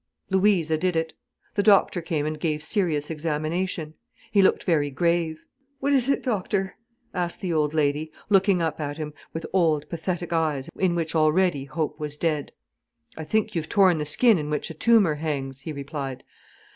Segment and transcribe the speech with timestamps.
[0.31, 1.13] Louisa did it.
[1.53, 3.93] The doctor came and gave serious examination.
[4.31, 5.45] He looked very grave.
[5.79, 6.75] "What is it, doctor?"
[7.13, 11.65] asked the old lady, looking up at him with old, pathetic eyes in which already
[11.65, 12.51] hope was dead.
[13.15, 16.23] "I think you've torn the skin in which a tumour hangs," he replied.